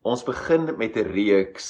Ons 0.00 0.22
begin 0.24 0.64
met 0.80 0.96
'n 0.96 1.12
reeks 1.12 1.66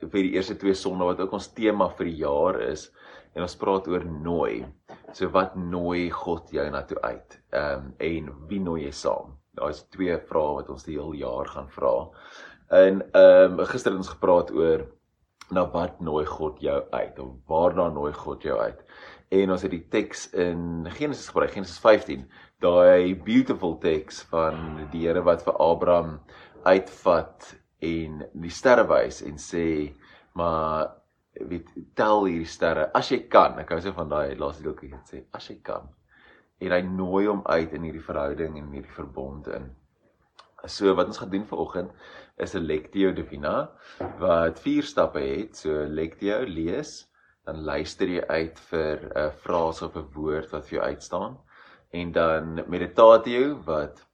vir 0.00 0.22
die 0.24 0.32
eerste 0.32 0.54
twee 0.56 0.74
sonde 0.74 1.04
wat 1.04 1.18
ook 1.20 1.32
ons 1.36 1.52
tema 1.52 1.88
vir 1.98 2.06
die 2.06 2.20
jaar 2.24 2.56
is 2.64 2.86
en 3.34 3.42
ons 3.42 3.56
praat 3.60 3.88
oor 3.88 4.04
nooi. 4.04 4.64
So 5.12 5.28
wat 5.28 5.56
nooi 5.56 6.08
God 6.10 6.48
jou 6.50 6.64
na 6.70 6.82
toe 6.82 6.96
uit? 7.02 7.40
Ehm 7.52 7.74
um, 7.74 7.92
en 7.98 8.32
wie 8.48 8.60
nooi 8.60 8.84
jy 8.84 8.92
saam? 8.92 9.36
Daar 9.52 9.68
is 9.68 9.84
twee 9.92 10.16
vrae 10.16 10.54
wat 10.54 10.70
ons 10.70 10.84
die 10.84 10.96
hele 10.96 11.16
jaar 11.16 11.46
gaan 11.46 11.68
vra. 11.68 12.08
En 12.70 13.02
ehm 13.12 13.60
um, 13.60 13.66
gister 13.66 13.92
het 13.92 14.00
ons 14.00 14.14
gepraat 14.16 14.50
oor 14.50 14.86
na 15.50 15.68
wat 15.70 16.00
nooi 16.00 16.24
God 16.24 16.60
jou 16.60 16.82
uit? 16.90 17.18
Of 17.18 17.36
waarna 17.46 17.90
nooi 17.90 18.12
God 18.12 18.42
jou 18.42 18.58
uit? 18.58 18.80
En 19.28 19.50
ons 19.50 19.62
het 19.62 19.70
die 19.70 19.84
teks 19.92 20.30
in 20.32 20.88
Genesis 20.88 21.28
gebruik, 21.28 21.50
Genesis 21.52 21.78
15, 21.84 22.24
daai 22.64 23.14
beautiful 23.24 23.76
teks 23.78 24.22
van 24.30 24.86
die 24.92 25.04
Here 25.04 25.20
wat 25.22 25.44
vir 25.44 25.58
Abraham 25.60 26.14
uitvat 26.64 27.54
en 27.80 28.22
die 28.32 28.50
sterre 28.50 28.86
wys 28.88 29.22
en 29.22 29.38
sê 29.38 29.94
maar 30.38 30.94
weet 31.50 31.68
tel 31.94 32.24
hierdie 32.26 32.48
sterre. 32.50 32.88
As 32.94 33.10
jy 33.12 33.24
kan 33.30 33.58
ek 33.62 33.72
hou 33.74 33.80
se 33.82 33.92
van 33.94 34.10
daai 34.10 34.38
laaste 34.38 34.64
deeltjie 34.66 34.92
wat 34.94 35.12
sê 35.12 35.22
as 35.36 35.50
jy 35.50 35.58
kan. 35.62 35.86
En 36.58 36.74
hy 36.74 36.80
nooi 36.82 37.26
hom 37.28 37.44
uit 37.46 37.74
in 37.76 37.84
hierdie 37.86 38.04
verhouding 38.04 38.58
en 38.58 38.72
hierdie 38.74 38.96
verbond 38.96 39.46
in. 39.54 39.68
So 40.66 40.90
wat 40.98 41.06
ons 41.06 41.20
gaan 41.22 41.30
doen 41.30 41.46
vanoggend 41.46 41.92
is 42.42 42.54
'n 42.54 42.66
lectio 42.66 43.12
divina 43.12 43.70
wat 44.18 44.58
vier 44.58 44.82
stappe 44.82 45.20
het. 45.20 45.56
So 45.56 45.86
lectio 45.86 46.42
lees 46.46 47.06
dan 47.46 47.62
luister 47.64 48.08
jy 48.08 48.24
uit 48.28 48.58
vir 48.70 48.98
'n 49.14 49.30
frase 49.44 49.84
of 49.84 49.96
'n 49.96 50.10
woord 50.14 50.50
wat 50.52 50.66
vir 50.66 50.78
jou 50.78 50.84
uitstaan. 50.84 51.38
En 51.92 52.12
dan 52.12 52.64
meditatio 52.66 53.62
wat 53.64 54.04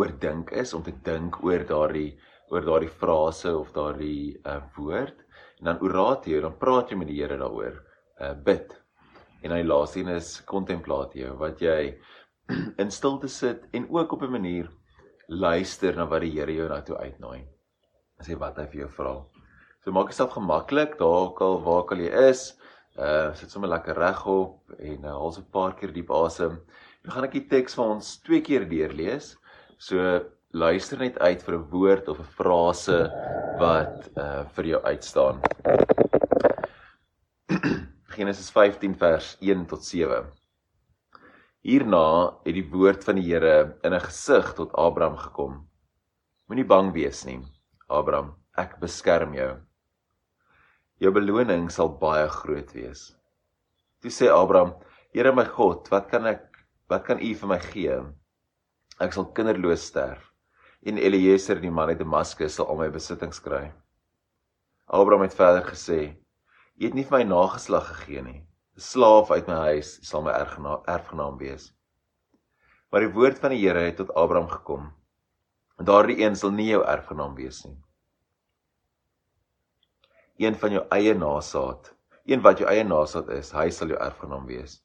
oordink 0.00 0.52
is 0.56 0.72
om 0.74 0.82
te 0.82 0.94
dink 1.04 1.38
oor 1.44 1.64
daardie 1.68 2.12
oor 2.52 2.64
daardie 2.64 2.90
frase 2.92 3.52
of 3.56 3.72
daardie 3.72 4.36
uh, 4.44 4.60
woord. 4.76 5.24
En 5.60 5.70
dan 5.70 5.80
oratio 5.80 6.40
dan 6.44 6.56
praat 6.60 6.90
jy 6.92 6.98
met 7.00 7.08
die 7.08 7.20
Here 7.22 7.38
daaroor 7.40 7.78
uh, 8.20 8.32
bid. 8.44 8.74
En 9.42 9.54
hy 9.54 9.62
laaste 9.64 10.00
een 10.00 10.12
is 10.12 10.34
contemplatio 10.48 11.36
wat 11.40 11.62
jy 11.64 11.94
in 12.82 12.92
stilte 12.92 13.28
sit 13.32 13.64
en 13.72 13.88
ook 13.90 14.12
op 14.12 14.22
'n 14.22 14.36
manier 14.36 14.70
luister 15.28 15.96
na 15.96 16.06
wat 16.06 16.20
die 16.20 16.32
Here 16.36 16.52
jou 16.52 16.68
na 16.68 16.80
toe 16.82 16.96
uitnooi. 16.96 17.44
Sê 18.22 18.36
wat 18.38 18.58
hy 18.60 18.66
vir 18.66 18.80
jou 18.84 18.90
vra. 18.98 19.14
So 19.84 19.90
maak 19.90 20.12
jouself 20.12 20.36
gemaklik 20.36 20.98
daar 20.98 21.32
al 21.40 21.62
waar 21.64 21.88
al 21.90 21.98
jy 21.98 22.12
is 22.28 22.52
uh 23.00 23.32
sit 23.34 23.50
sommer 23.50 23.70
lekker 23.70 23.96
regop 23.96 24.74
en 24.78 25.04
uh, 25.04 25.14
haal 25.16 25.32
so 25.32 25.40
'n 25.40 25.50
paar 25.50 25.72
keer 25.72 25.92
diep 25.92 26.10
asem. 26.10 26.60
Dan 27.02 27.12
gaan 27.12 27.24
ek 27.24 27.32
die 27.32 27.48
teks 27.48 27.74
vir 27.74 27.84
ons 27.84 28.20
twee 28.20 28.40
keer 28.40 28.68
deurlees 28.68 29.36
So 29.82 29.98
luister 30.54 31.00
net 31.00 31.16
uit 31.18 31.40
vir 31.42 31.54
'n 31.56 31.64
woord 31.72 32.08
of 32.12 32.18
'n 32.22 32.34
frase 32.38 32.98
wat 33.58 34.04
uh 34.24 34.44
vir 34.54 34.68
jou 34.70 34.80
uitstaan. 34.82 35.40
Genesis 38.16 38.50
15 38.54 38.94
vers 39.00 39.32
1 39.40 39.66
tot 39.66 39.82
7. 39.82 40.28
Hierna 41.66 42.04
het 42.46 42.54
die 42.60 42.68
woord 42.76 43.02
van 43.08 43.18
die 43.18 43.26
Here 43.26 43.74
in 43.82 43.92
'n 43.98 44.06
gesig 44.06 44.54
tot 44.54 44.78
Abraham 44.86 45.18
gekom. 45.18 45.58
Moenie 46.46 46.68
bang 46.76 46.94
wees 46.94 47.24
nie, 47.26 47.42
Abraham, 47.90 48.36
ek 48.54 48.78
beskerm 48.78 49.34
jou. 49.34 49.52
Jou 51.02 51.10
beloning 51.10 51.70
sal 51.70 51.88
baie 51.88 52.28
groot 52.28 52.70
wees. 52.72 53.16
Toe 53.98 54.14
sê 54.14 54.30
Abraham: 54.30 54.76
Here 55.10 55.32
my 55.34 55.44
God, 55.44 55.90
wat 55.90 56.08
kan 56.08 56.26
ek 56.26 56.46
wat 56.88 57.02
kan 57.04 57.18
U 57.18 57.34
vir 57.34 57.48
my 57.48 57.58
gee? 57.58 58.02
Ek 59.00 59.14
sal 59.14 59.30
kinderloos 59.32 59.86
sterf 59.88 60.28
en 60.82 60.98
Eliezer 60.98 61.60
die 61.62 61.70
man 61.70 61.88
uit 61.88 62.00
Damaskus 62.00 62.58
sal 62.58 62.68
al 62.68 62.80
my 62.80 62.88
besittings 62.92 63.40
kry. 63.40 63.70
Abraham 64.86 65.22
het 65.24 65.36
verder 65.38 65.64
gesê: 65.64 66.00
"Jy 66.76 66.86
het 66.90 66.94
nie 66.94 67.04
vir 67.04 67.18
my 67.18 67.24
nageslag 67.24 67.86
gegee 67.88 68.22
nie. 68.22 68.40
'n 68.76 68.80
Slaaf 68.80 69.30
uit 69.30 69.48
my 69.48 69.54
huis 69.68 69.98
sal 70.02 70.22
my 70.22 70.32
erfgenaam 70.32 71.38
wees." 71.38 71.72
Maar 72.90 73.00
die 73.00 73.14
woord 73.14 73.38
van 73.38 73.50
die 73.50 73.62
Here 73.62 73.86
het 73.86 73.96
tot 73.96 74.14
Abraham 74.14 74.48
gekom: 74.48 74.92
"En 75.78 75.84
daardie 75.84 76.20
een 76.20 76.36
sal 76.36 76.50
nie 76.50 76.68
jou 76.68 76.84
erfgenaam 76.84 77.34
wees 77.34 77.64
nie. 77.64 77.78
Een 80.36 80.54
van 80.54 80.70
jou 80.72 80.84
eie 80.90 81.14
nasaad, 81.14 81.94
een 82.26 82.42
wat 82.42 82.58
jou 82.58 82.68
eie 82.68 82.84
nasaad 82.84 83.28
is, 83.28 83.52
hy 83.52 83.70
sal 83.70 83.88
jou 83.88 83.98
erfgenaam 83.98 84.46
wees." 84.46 84.82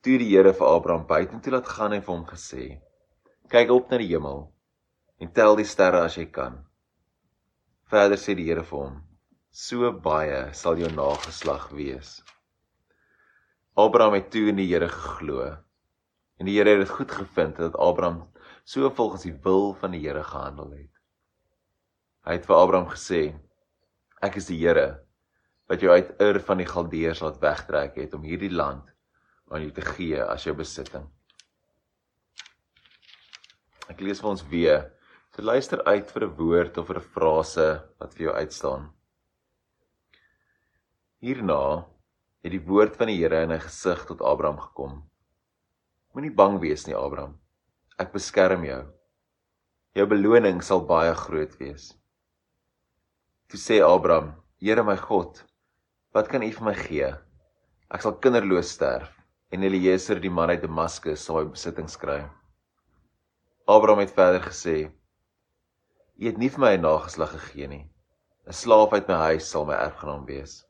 Toe 0.00 0.18
die 0.18 0.36
Here 0.36 0.54
vir 0.54 0.66
Abraham 0.66 1.06
buitentoe 1.06 1.52
laat 1.52 1.68
gaan 1.68 1.92
en 1.92 2.02
vir 2.02 2.14
hom 2.14 2.26
gesê: 2.26 2.80
Kyk 3.52 3.70
op 3.70 3.90
na 3.90 3.98
die 4.00 4.08
hemel 4.08 4.46
en 5.20 5.32
tel 5.36 5.58
die 5.58 5.66
sterre 5.68 6.00
as 6.06 6.16
jy 6.16 6.24
kan. 6.32 6.62
Verder 7.92 8.16
sê 8.16 8.32
die 8.38 8.46
Here 8.48 8.64
vir 8.64 8.78
hom: 8.80 8.94
So 9.52 9.90
baie 10.06 10.38
sal 10.56 10.80
jou 10.80 10.88
nageslag 10.90 11.68
wees. 11.76 12.16
Abraham 13.76 14.16
het 14.16 14.30
toe 14.32 14.48
in 14.48 14.56
die 14.56 14.68
Here 14.70 14.88
geglo. 14.88 15.50
En 16.40 16.48
die 16.48 16.56
Here 16.56 16.72
het 16.72 16.86
dit 16.86 16.94
goed 16.96 17.12
gevind 17.12 17.60
dat 17.60 17.76
Abraham 17.76 18.24
so 18.64 18.88
volgens 18.90 19.26
die 19.28 19.36
wil 19.44 19.74
van 19.80 19.92
die 19.92 20.00
Here 20.06 20.24
gehandel 20.24 20.72
het. 20.78 20.92
Hy 22.24 22.38
het 22.38 22.48
vir 22.48 22.56
Abraham 22.56 22.88
gesê: 22.94 23.22
Ek 24.24 24.40
is 24.40 24.48
die 24.48 24.56
Here 24.62 25.04
wat 25.68 25.84
jou 25.84 25.92
uit 25.92 26.16
Ur 26.20 26.40
van 26.48 26.60
die 26.60 26.68
Galdeërs 26.68 27.20
laat 27.24 27.44
wegtrek 27.44 28.00
het 28.00 28.16
om 28.16 28.24
hierdie 28.24 28.52
land 28.52 28.88
aan 29.52 29.62
jou 29.68 29.76
te 29.76 29.84
gee 29.84 30.24
as 30.24 30.48
jou 30.48 30.56
besitting. 30.56 31.04
Ek 33.92 34.00
lees 34.00 34.20
vir 34.22 34.30
ons 34.30 34.44
weer. 34.48 34.84
So 35.34 35.42
luister 35.42 35.82
uit 35.84 36.10
vir 36.14 36.24
'n 36.24 36.36
woord 36.38 36.78
of 36.78 36.90
'n 36.90 37.00
frase 37.14 37.68
wat 38.00 38.14
vir 38.14 38.26
jou 38.26 38.34
uitstaan. 38.34 38.92
Hierna 41.20 41.84
het 42.44 42.52
die 42.52 42.66
woord 42.68 42.96
van 42.96 43.08
die 43.08 43.18
Here 43.18 43.42
in 43.42 43.52
'n 43.52 43.60
gesig 43.60 44.06
tot 44.06 44.22
Abraham 44.22 44.58
gekom. 44.58 45.02
Moenie 46.14 46.30
bang 46.30 46.60
wees 46.60 46.86
nie, 46.86 46.94
Abraham. 46.94 47.38
Ek 47.98 48.12
beskerm 48.12 48.64
jou. 48.64 48.84
Jou 49.94 50.06
beloning 50.06 50.62
sal 50.62 50.80
baie 50.86 51.14
groot 51.14 51.58
wees. 51.58 51.94
Toe 53.48 53.58
sê 53.58 53.82
Abraham: 53.82 54.34
Here 54.60 54.82
my 54.82 54.96
God, 54.96 55.44
wat 56.14 56.28
kan 56.28 56.42
U 56.42 56.50
vir 56.50 56.64
my 56.64 56.74
gee? 56.74 57.14
Ek 57.90 58.02
sal 58.02 58.18
kinderloos 58.18 58.70
sterf 58.70 59.10
en 59.50 59.62
Eliezer 59.62 60.20
die 60.20 60.30
man 60.30 60.50
uit 60.50 60.62
Damaskus 60.62 61.24
sal 61.24 61.36
my 61.36 61.50
besittings 61.50 61.96
kry. 61.96 62.24
Abraham 63.66 63.98
het 63.98 64.10
verder 64.12 64.42
gesê: 64.44 64.92
"U 66.20 66.26
het 66.26 66.36
nie 66.36 66.50
vir 66.52 66.60
my 66.60 66.72
'n 66.76 66.82
nageslag 66.84 67.30
gegee 67.32 67.66
nie. 67.66 67.88
'n 68.46 68.52
Slaaf 68.52 68.92
uit 68.92 69.08
my 69.08 69.14
huis 69.14 69.48
sal 69.50 69.64
my 69.64 69.72
erfgenaam 69.72 70.26
wees." 70.26 70.66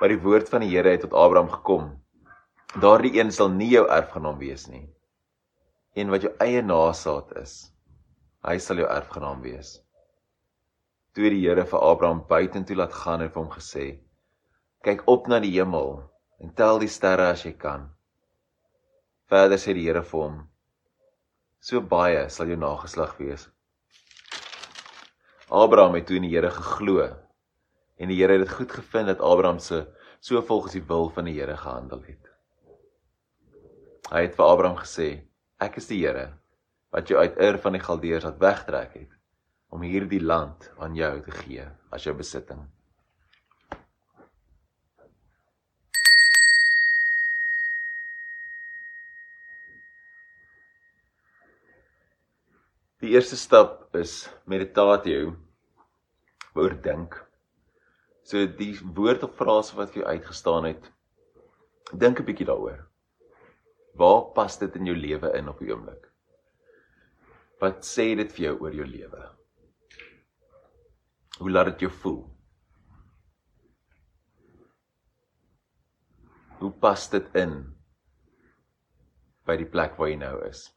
Maar 0.00 0.08
die 0.08 0.22
woord 0.22 0.48
van 0.48 0.60
die 0.60 0.70
Here 0.70 0.88
het 0.88 1.00
tot 1.00 1.12
Abraham 1.12 1.50
gekom: 1.50 2.02
"Daardie 2.80 3.20
een 3.20 3.32
sal 3.32 3.48
nie 3.48 3.68
jou 3.68 3.84
erfgenaam 3.88 4.38
wees 4.38 4.66
nie. 4.68 4.88
Een 5.94 6.10
wat 6.10 6.22
jou 6.22 6.32
eie 6.38 6.62
nageslag 6.62 7.32
is, 7.42 7.72
hy 8.42 8.58
sal 8.58 8.76
jou 8.76 8.88
erfgenaam 8.88 9.42
wees." 9.42 9.82
Toe 11.12 11.28
die 11.30 11.44
Here 11.44 11.66
vir 11.66 11.80
Abraham 11.80 12.24
buitentoe 12.26 12.76
laat 12.76 12.92
gaan 12.92 13.20
en 13.20 13.30
vir 13.30 13.42
hom 13.42 13.52
gesê: 13.52 14.00
"Kyk 14.82 15.02
op 15.06 15.28
na 15.28 15.40
die 15.40 15.52
hemel 15.60 16.10
en 16.40 16.54
tel 16.54 16.78
die 16.78 16.88
sterre 16.88 17.28
as 17.32 17.44
jy 17.44 17.52
kan." 17.52 17.90
Verder 19.28 19.58
sê 19.58 19.74
die 19.74 19.84
Here 19.84 20.02
vir 20.02 20.20
hom: 20.22 20.48
so 21.60 21.80
baie 21.80 22.28
sal 22.30 22.50
jou 22.50 22.58
nageslag 22.60 23.16
wees. 23.18 23.48
Abraham 25.48 25.94
het 25.94 26.06
toe 26.06 26.18
in 26.18 26.26
die 26.26 26.34
Here 26.34 26.50
geglo 26.50 27.06
en 27.96 28.10
die 28.10 28.18
Here 28.18 28.38
het 28.38 28.46
dit 28.46 28.56
goed 28.58 28.72
gevind 28.72 29.10
dat 29.12 29.20
Abraham 29.20 29.58
se 29.58 29.86
so 30.20 30.42
volgens 30.42 30.74
die 30.74 30.84
wil 30.86 31.08
van 31.14 31.28
die 31.28 31.36
Here 31.38 31.56
gehandel 31.56 32.02
het. 32.06 32.32
Hy 34.10 34.22
het 34.26 34.34
vir 34.38 34.46
Abraham 34.46 34.78
gesê: 34.78 35.08
"Ek 35.60 35.76
is 35.76 35.86
die 35.86 36.02
Here 36.04 36.32
wat 36.90 37.08
jou 37.08 37.18
uit 37.20 37.38
Ur 37.38 37.58
van 37.58 37.72
die 37.72 37.82
Galdeërs 37.82 38.24
laat 38.24 38.38
wegtrek 38.38 38.94
het 38.94 39.12
om 39.70 39.82
hierdie 39.82 40.22
land 40.22 40.70
aan 40.78 40.94
jou 40.94 41.20
te 41.22 41.30
gee 41.30 41.66
as 41.90 42.04
jou 42.04 42.14
besitting." 42.14 42.75
Die 53.04 53.10
eerste 53.12 53.36
stap 53.36 53.92
is 53.98 54.22
meditatio 54.48 55.34
oor 56.56 56.74
dink. 56.80 57.16
So 58.24 58.46
die 58.48 58.72
woord 58.96 59.26
of 59.26 59.34
frase 59.36 59.76
wat 59.76 59.90
vir 59.92 60.00
jou 60.00 60.12
uitgestaan 60.14 60.68
het, 60.70 60.86
dink 61.92 62.20
'n 62.20 62.24
bietjie 62.24 62.46
daaroor. 62.48 62.86
Waar 64.00 64.32
pas 64.32 64.56
dit 64.58 64.76
in 64.76 64.86
jou 64.86 64.96
lewe 64.96 65.32
in 65.36 65.48
op 65.48 65.58
die 65.58 65.68
oomblik? 65.72 66.08
Wat 67.60 67.84
sê 67.84 68.16
dit 68.16 68.32
vir 68.32 68.44
jou 68.46 68.54
oor 68.64 68.72
jou 68.72 68.86
lewe? 68.86 69.28
Hoe 71.38 71.50
laat 71.50 71.66
dit 71.66 71.80
jou 71.80 71.90
voel? 71.90 72.22
Hoe 76.58 76.72
pas 76.80 77.10
dit 77.10 77.36
in 77.36 77.76
by 79.44 79.56
die 79.56 79.68
plek 79.68 79.98
waar 79.98 80.08
jy 80.08 80.16
nou 80.16 80.40
is? 80.48 80.75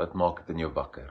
Wat 0.00 0.14
maak 0.16 0.38
dit 0.40 0.54
in 0.54 0.62
jou 0.62 0.70
wakker? 0.72 1.10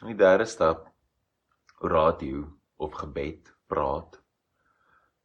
In 0.00 0.12
die 0.12 0.14
derde 0.14 0.46
stap 0.46 0.86
radio 1.82 2.46
of 2.78 2.94
gebed, 2.94 3.50
praat. 3.66 4.22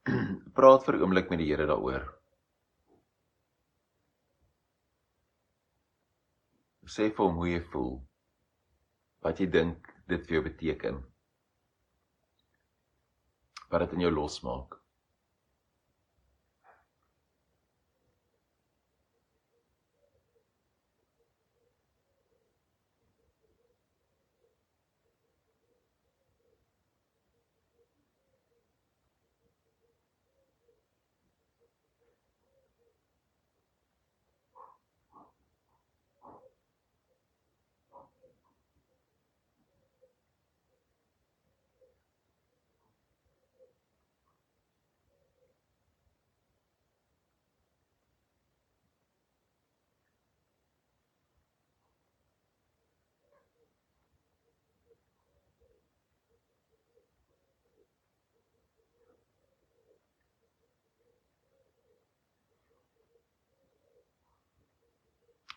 praat 0.57 0.89
vir 0.89 0.97
'n 0.97 1.06
oomblik 1.06 1.30
met 1.30 1.45
die 1.45 1.53
Here 1.53 1.69
daaroor. 1.69 2.14
Sê 6.93 7.05
vir 7.09 7.25
hom 7.25 7.39
hoe 7.41 7.47
jy 7.49 7.61
voel. 7.73 7.95
Wat 9.25 9.41
jy 9.41 9.47
dink 9.57 9.89
dit 10.11 10.27
vir 10.29 10.37
jou 10.37 10.43
beteken. 10.51 11.03
Wat 13.71 13.85
dit 13.85 13.97
in 13.97 14.05
jou 14.05 14.13
losmaak. 14.13 14.77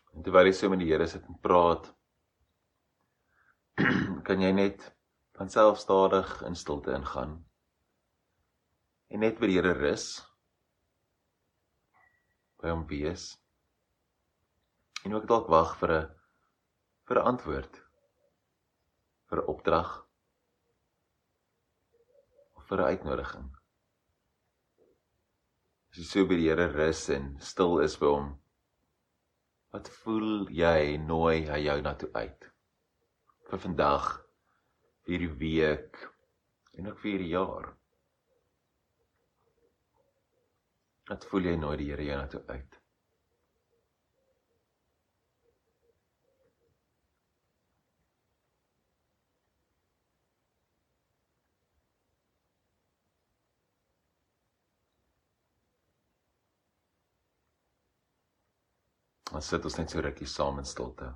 En 0.08 0.16
terwyl 0.28 0.50
jy 0.50 0.52
so 0.52 0.68
met 0.68 0.82
die 0.82 0.90
Here 0.90 1.06
sit 1.08 1.24
en 1.24 1.36
praat, 1.40 1.86
kan 4.28 4.42
jy 4.44 4.50
net 4.52 4.82
van 5.38 5.48
self 5.48 5.78
stadig 5.80 6.28
in 6.44 6.58
stilte 6.58 6.92
ingaan. 6.92 7.38
En 9.08 9.24
net 9.24 9.38
by 9.40 9.48
die 9.48 9.56
Here 9.56 9.72
rus. 9.78 10.10
By 12.60 12.74
hom 12.74 12.84
wees. 12.90 13.30
En 15.08 15.16
ook 15.16 15.28
dalk 15.30 15.48
wag 15.48 15.78
vir 15.80 15.94
'n 15.96 16.08
vir 17.08 17.20
'n 17.22 17.28
antwoord. 17.32 17.84
vir 19.28 19.40
'n 19.42 19.48
opdrag 19.52 19.88
of 22.56 22.64
vir 22.68 22.80
'n 22.80 22.90
uitnodiging. 22.92 23.48
As 25.90 25.98
jy 25.98 26.04
so 26.04 26.24
by 26.24 26.36
die 26.36 26.48
Here 26.48 26.68
rus 26.72 27.08
en 27.10 27.36
stil 27.40 27.80
is 27.84 27.96
by 27.96 28.06
hom, 28.06 28.30
Wat 29.74 29.88
voel 30.00 30.48
jy 30.48 30.96
nooi 31.02 31.44
hy 31.48 31.58
jou 31.66 31.76
na 31.84 31.92
toe 32.00 32.08
uit? 32.16 32.46
Vir 33.50 33.60
vandag, 33.64 34.06
vir 35.04 35.14
hierdie 35.14 35.34
week 35.42 36.00
en 36.78 36.88
ook 36.88 37.02
vir 37.02 37.10
hierdie 37.12 37.32
jaar. 37.34 37.68
Wat 41.08 41.24
voel 41.28 41.50
jy 41.50 41.56
nooi 41.60 41.76
die 41.80 41.90
Here 41.90 42.08
jou 42.08 42.16
na 42.16 42.26
toe 42.32 42.42
uit? 42.48 42.77
Dan 59.30 59.42
sit 59.42 59.64
ons 59.64 59.76
net 59.76 59.90
so 59.92 60.00
rukkie 60.00 60.26
saam 60.26 60.58
in 60.58 60.68
stilte. 60.68 61.12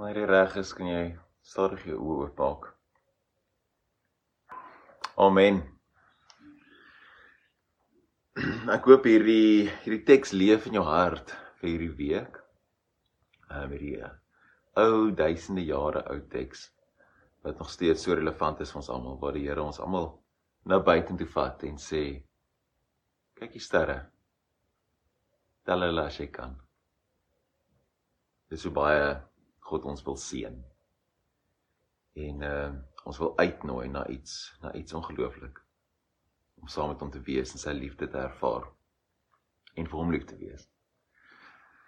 Wanneer 0.00 0.22
jy 0.22 0.28
reg 0.30 0.54
is, 0.56 0.70
kan 0.72 0.86
jy 0.88 1.00
stadig 1.44 1.82
jou 1.84 1.98
oë 2.00 2.22
oopmaak. 2.22 2.70
Amen. 5.20 5.58
Ek 8.72 8.88
hoop 8.88 9.04
hierdie 9.04 9.68
hierdie 9.82 10.00
teks 10.08 10.32
leef 10.32 10.70
in 10.70 10.78
jou 10.78 10.86
hart 10.88 11.34
vir 11.60 11.68
hierdie 11.74 11.90
week. 12.00 12.40
Ehm 13.50 13.66
um, 13.66 13.76
hierdie 13.76 14.08
ou 14.80 15.12
duisende 15.20 15.68
jare 15.68 16.06
ou 16.08 16.18
teks 16.32 16.70
wat 17.44 17.60
nog 17.60 17.68
steeds 17.68 18.08
so 18.08 18.16
relevant 18.16 18.64
is 18.64 18.72
vir 18.72 18.80
ons 18.80 18.92
almal 18.96 19.20
waar 19.20 19.36
die 19.36 19.44
Here 19.50 19.60
ons 19.60 19.84
almal 19.84 20.14
nou 20.64 20.82
buitentoe 20.86 21.28
vat 21.36 21.68
en 21.68 21.76
sê 21.76 22.04
kyk 23.36 23.52
die 23.52 23.66
sterre. 23.68 24.00
Tel 25.68 25.90
hulle 25.90 26.08
as 26.08 26.22
jy 26.24 26.32
kan. 26.32 26.56
Dis 28.48 28.64
so 28.64 28.72
baie 28.72 29.18
God 29.70 29.88
ons 29.90 30.04
wil 30.06 30.18
seën. 30.20 30.60
En 32.28 32.46
uh 32.52 32.70
ons 33.08 33.18
wil 33.18 33.32
uitnooi 33.38 33.88
na 33.88 34.02
iets, 34.12 34.32
na 34.60 34.74
iets 34.76 34.92
ongelooflik. 34.92 35.62
om 36.60 36.68
saam 36.68 36.88
met 36.88 37.00
hom 37.00 37.10
te 37.10 37.22
wees 37.24 37.52
en 37.52 37.58
sy 37.62 37.72
liefde 37.72 38.08
te 38.08 38.18
ervaar 38.20 38.66
en 39.74 39.86
vir 39.88 39.96
hom 39.96 40.10
lief 40.12 40.26
te 40.28 40.36
wees. 40.36 40.66